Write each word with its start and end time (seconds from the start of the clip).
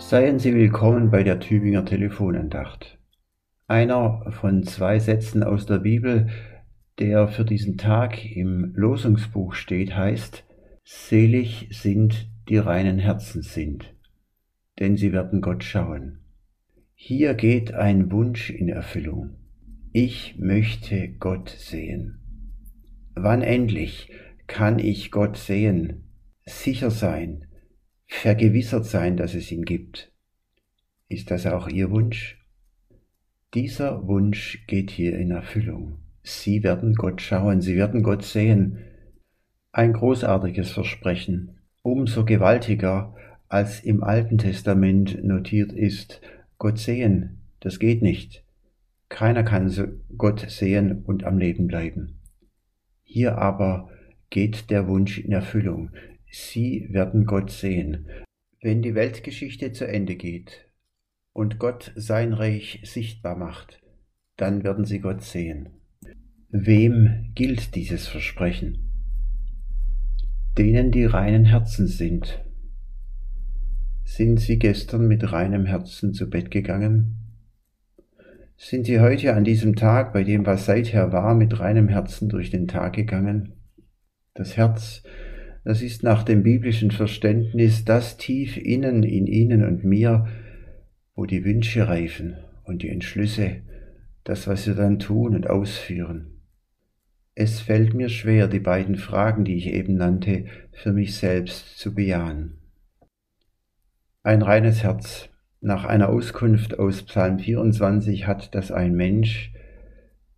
Seien 0.00 0.38
Sie 0.38 0.54
willkommen 0.54 1.10
bei 1.10 1.22
der 1.22 1.40
Tübinger 1.40 1.84
Telefonandacht. 1.84 2.98
Einer 3.68 4.32
von 4.32 4.64
zwei 4.64 4.98
Sätzen 4.98 5.42
aus 5.42 5.66
der 5.66 5.80
Bibel, 5.80 6.30
der 6.98 7.28
für 7.28 7.44
diesen 7.44 7.76
Tag 7.76 8.24
im 8.24 8.72
Losungsbuch 8.74 9.52
steht, 9.52 9.94
heißt, 9.94 10.44
Selig 10.84 11.68
sind 11.70 12.30
die 12.48 12.56
reinen 12.56 12.98
Herzens 12.98 13.52
sind, 13.52 13.94
denn 14.80 14.96
sie 14.96 15.12
werden 15.12 15.42
Gott 15.42 15.64
schauen. 15.64 16.20
Hier 16.94 17.34
geht 17.34 17.74
ein 17.74 18.10
Wunsch 18.10 18.48
in 18.48 18.70
Erfüllung. 18.70 19.36
Ich 19.92 20.36
möchte 20.38 21.10
Gott 21.10 21.50
sehen. 21.50 22.18
Wann 23.14 23.42
endlich 23.42 24.10
kann 24.46 24.78
ich 24.78 25.10
Gott 25.10 25.36
sehen, 25.36 26.04
sicher 26.46 26.90
sein, 26.90 27.44
vergewissert 28.10 28.84
sein, 28.84 29.16
dass 29.16 29.34
es 29.34 29.50
ihn 29.50 29.64
gibt. 29.64 30.12
Ist 31.08 31.30
das 31.30 31.46
auch 31.46 31.68
Ihr 31.68 31.90
Wunsch? 31.90 32.44
Dieser 33.54 34.06
Wunsch 34.06 34.66
geht 34.66 34.90
hier 34.90 35.18
in 35.18 35.30
Erfüllung. 35.30 35.98
Sie 36.22 36.62
werden 36.62 36.94
Gott 36.94 37.22
schauen, 37.22 37.62
Sie 37.62 37.76
werden 37.76 38.02
Gott 38.02 38.24
sehen. 38.24 38.78
Ein 39.72 39.92
großartiges 39.92 40.72
Versprechen, 40.72 41.58
umso 41.82 42.24
gewaltiger, 42.24 43.14
als 43.48 43.80
im 43.80 44.04
Alten 44.04 44.38
Testament 44.38 45.24
notiert 45.24 45.72
ist, 45.72 46.20
Gott 46.58 46.78
sehen, 46.78 47.40
das 47.60 47.78
geht 47.78 48.02
nicht. 48.02 48.44
Keiner 49.08 49.42
kann 49.42 49.72
Gott 50.16 50.50
sehen 50.50 51.02
und 51.04 51.24
am 51.24 51.38
Leben 51.38 51.66
bleiben. 51.66 52.20
Hier 53.02 53.38
aber 53.38 53.88
geht 54.28 54.70
der 54.70 54.86
Wunsch 54.86 55.18
in 55.18 55.32
Erfüllung. 55.32 55.90
Sie 56.30 56.86
werden 56.90 57.26
Gott 57.26 57.50
sehen. 57.50 58.06
Wenn 58.62 58.82
die 58.82 58.94
Weltgeschichte 58.94 59.72
zu 59.72 59.86
Ende 59.86 60.14
geht 60.14 60.66
und 61.32 61.58
Gott 61.58 61.92
sein 61.96 62.32
Reich 62.32 62.80
sichtbar 62.84 63.36
macht, 63.36 63.80
dann 64.36 64.62
werden 64.62 64.84
sie 64.84 65.00
Gott 65.00 65.22
sehen. 65.22 65.70
Wem 66.50 67.32
gilt 67.34 67.74
dieses 67.74 68.06
Versprechen? 68.06 68.90
Denen, 70.56 70.92
die 70.92 71.04
reinen 71.04 71.44
Herzen 71.44 71.86
sind. 71.86 72.44
Sind 74.04 74.40
Sie 74.40 74.58
gestern 74.58 75.06
mit 75.06 75.32
reinem 75.32 75.66
Herzen 75.66 76.12
zu 76.12 76.28
Bett 76.28 76.50
gegangen? 76.50 77.16
Sind 78.56 78.86
Sie 78.86 79.00
heute 79.00 79.34
an 79.34 79.44
diesem 79.44 79.76
Tag, 79.76 80.12
bei 80.12 80.24
dem 80.24 80.44
was 80.44 80.66
seither 80.66 81.12
war, 81.12 81.34
mit 81.34 81.60
reinem 81.60 81.88
Herzen 81.88 82.28
durch 82.28 82.50
den 82.50 82.66
Tag 82.66 82.94
gegangen? 82.94 83.52
Das 84.34 84.56
Herz 84.56 85.02
das 85.64 85.82
ist 85.82 86.02
nach 86.02 86.22
dem 86.22 86.42
biblischen 86.42 86.90
Verständnis 86.90 87.84
das 87.84 88.16
tief 88.16 88.56
innen 88.56 89.02
in 89.02 89.26
Ihnen 89.26 89.64
und 89.64 89.84
mir, 89.84 90.26
wo 91.14 91.26
die 91.26 91.44
Wünsche 91.44 91.86
reifen 91.86 92.36
und 92.64 92.82
die 92.82 92.88
Entschlüsse, 92.88 93.56
das, 94.24 94.46
was 94.46 94.66
wir 94.66 94.74
dann 94.74 94.98
tun 94.98 95.34
und 95.34 95.48
ausführen. 95.48 96.40
Es 97.34 97.60
fällt 97.60 97.94
mir 97.94 98.08
schwer, 98.08 98.48
die 98.48 98.60
beiden 98.60 98.96
Fragen, 98.96 99.44
die 99.44 99.56
ich 99.56 99.68
eben 99.68 99.96
nannte, 99.96 100.46
für 100.72 100.92
mich 100.92 101.14
selbst 101.14 101.78
zu 101.78 101.94
bejahen. 101.94 102.58
Ein 104.22 104.42
reines 104.42 104.82
Herz. 104.82 105.28
Nach 105.62 105.84
einer 105.84 106.08
Auskunft 106.08 106.78
aus 106.78 107.02
Psalm 107.02 107.38
24 107.38 108.26
hat 108.26 108.54
das 108.54 108.72
ein 108.72 108.94
Mensch, 108.94 109.52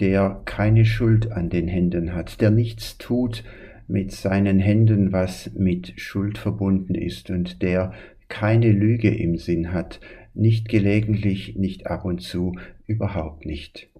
der 0.00 0.42
keine 0.44 0.84
Schuld 0.84 1.32
an 1.32 1.50
den 1.50 1.66
Händen 1.66 2.14
hat, 2.14 2.40
der 2.40 2.50
nichts 2.50 2.98
tut, 2.98 3.42
mit 3.88 4.12
seinen 4.12 4.58
Händen, 4.58 5.12
was 5.12 5.50
mit 5.54 5.94
Schuld 5.96 6.38
verbunden 6.38 6.94
ist 6.94 7.30
und 7.30 7.62
der 7.62 7.92
keine 8.28 8.70
Lüge 8.70 9.14
im 9.14 9.38
Sinn 9.38 9.72
hat, 9.72 10.00
nicht 10.34 10.68
gelegentlich, 10.68 11.56
nicht 11.56 11.86
ab 11.86 12.04
und 12.04 12.20
zu, 12.20 12.54
überhaupt 12.86 13.46
nicht. 13.46 13.90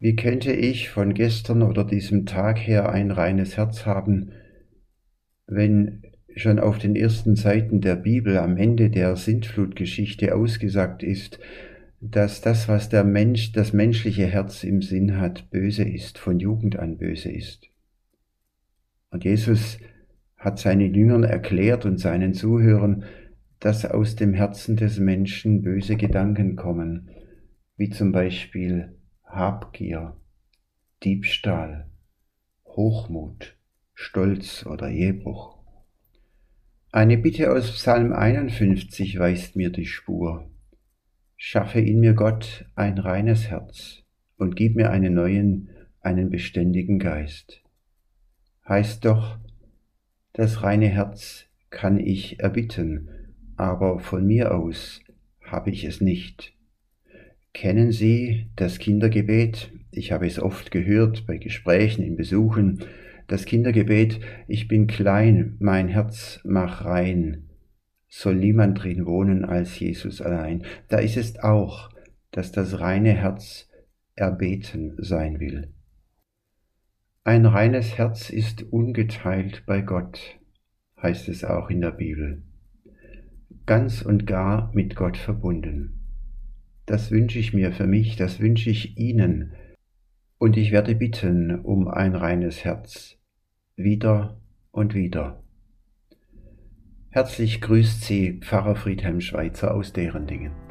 Wie 0.00 0.16
könnte 0.16 0.52
ich 0.52 0.88
von 0.88 1.14
gestern 1.14 1.62
oder 1.62 1.84
diesem 1.84 2.26
Tag 2.26 2.58
her 2.58 2.90
ein 2.90 3.10
reines 3.10 3.56
Herz 3.56 3.86
haben, 3.86 4.32
wenn 5.46 6.02
schon 6.34 6.58
auf 6.58 6.78
den 6.78 6.96
ersten 6.96 7.36
Seiten 7.36 7.80
der 7.80 7.96
Bibel 7.96 8.38
am 8.38 8.56
Ende 8.56 8.90
der 8.90 9.14
Sintflutgeschichte 9.14 10.34
ausgesagt 10.34 11.02
ist, 11.02 11.38
dass 12.00 12.40
das, 12.40 12.68
was 12.68 12.88
der 12.88 13.04
Mensch, 13.04 13.52
das 13.52 13.72
menschliche 13.72 14.26
Herz 14.26 14.64
im 14.64 14.82
Sinn 14.82 15.18
hat, 15.18 15.50
böse 15.50 15.84
ist, 15.84 16.18
von 16.18 16.40
Jugend 16.40 16.78
an 16.78 16.98
böse 16.98 17.30
ist. 17.30 17.68
Und 19.14 19.22
Jesus 19.22 19.78
hat 20.36 20.58
seinen 20.58 20.92
Jüngern 20.92 21.22
erklärt 21.22 21.86
und 21.86 22.00
seinen 22.00 22.34
Zuhörern, 22.34 23.04
dass 23.60 23.84
aus 23.84 24.16
dem 24.16 24.34
Herzen 24.34 24.74
des 24.74 24.98
Menschen 24.98 25.62
böse 25.62 25.96
Gedanken 25.96 26.56
kommen, 26.56 27.10
wie 27.76 27.90
zum 27.90 28.10
Beispiel 28.10 28.98
Habgier, 29.22 30.16
Diebstahl, 31.04 31.88
Hochmut, 32.66 33.56
Stolz 33.92 34.66
oder 34.66 34.90
Ehebruch. 34.90 35.62
Eine 36.90 37.16
Bitte 37.16 37.52
aus 37.52 37.70
Psalm 37.70 38.12
51 38.12 39.16
weist 39.20 39.54
mir 39.54 39.70
die 39.70 39.86
Spur. 39.86 40.50
Schaffe 41.36 41.78
in 41.78 42.00
mir 42.00 42.14
Gott 42.14 42.68
ein 42.74 42.98
reines 42.98 43.48
Herz 43.48 44.02
und 44.38 44.56
gib 44.56 44.74
mir 44.74 44.90
einen 44.90 45.14
neuen, 45.14 45.70
einen 46.00 46.30
beständigen 46.30 46.98
Geist 46.98 47.63
heißt 48.68 49.04
doch, 49.04 49.38
das 50.32 50.62
reine 50.62 50.88
Herz 50.88 51.46
kann 51.70 51.98
ich 51.98 52.40
erbitten, 52.40 53.08
aber 53.56 54.00
von 54.00 54.26
mir 54.26 54.54
aus 54.54 55.00
habe 55.42 55.70
ich 55.70 55.84
es 55.84 56.00
nicht. 56.00 56.54
Kennen 57.52 57.92
Sie 57.92 58.48
das 58.56 58.78
Kindergebet? 58.78 59.70
Ich 59.92 60.10
habe 60.10 60.26
es 60.26 60.40
oft 60.40 60.70
gehört 60.72 61.26
bei 61.26 61.38
Gesprächen, 61.38 62.02
in 62.02 62.16
Besuchen. 62.16 62.80
Das 63.28 63.44
Kindergebet, 63.44 64.20
ich 64.48 64.66
bin 64.66 64.88
klein, 64.88 65.56
mein 65.60 65.88
Herz 65.88 66.40
mach 66.42 66.84
rein. 66.84 67.48
Soll 68.08 68.36
niemand 68.36 68.82
drin 68.82 69.06
wohnen 69.06 69.44
als 69.44 69.78
Jesus 69.78 70.20
allein. 70.20 70.64
Da 70.88 70.98
ist 70.98 71.16
es 71.16 71.38
auch, 71.38 71.90
dass 72.32 72.50
das 72.50 72.80
reine 72.80 73.12
Herz 73.12 73.68
erbeten 74.16 74.94
sein 74.98 75.38
will. 75.38 75.72
Ein 77.26 77.46
reines 77.46 77.96
Herz 77.96 78.28
ist 78.28 78.70
ungeteilt 78.70 79.62
bei 79.64 79.80
Gott, 79.80 80.38
heißt 81.00 81.30
es 81.30 81.42
auch 81.42 81.70
in 81.70 81.80
der 81.80 81.92
Bibel. 81.92 82.42
Ganz 83.64 84.02
und 84.02 84.26
gar 84.26 84.70
mit 84.74 84.94
Gott 84.94 85.16
verbunden. 85.16 86.00
Das 86.84 87.10
wünsche 87.10 87.38
ich 87.38 87.54
mir 87.54 87.72
für 87.72 87.86
mich, 87.86 88.16
das 88.16 88.40
wünsche 88.40 88.68
ich 88.68 88.98
Ihnen, 88.98 89.54
und 90.36 90.58
ich 90.58 90.70
werde 90.70 90.94
bitten 90.94 91.60
um 91.60 91.88
ein 91.88 92.14
reines 92.14 92.62
Herz, 92.62 93.16
wieder 93.74 94.38
und 94.70 94.94
wieder. 94.94 95.42
Herzlich 97.08 97.62
grüßt 97.62 98.02
Sie 98.02 98.40
Pfarrer 98.42 98.76
Friedhelm 98.76 99.22
Schweizer 99.22 99.72
aus 99.72 99.94
deren 99.94 100.26
Dingen. 100.26 100.63